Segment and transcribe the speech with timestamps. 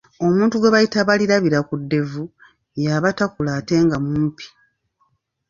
[0.25, 2.23] Omuntu gwe bayita Balirabirakuddevu
[2.85, 4.45] yaba takula ate nga mumpi.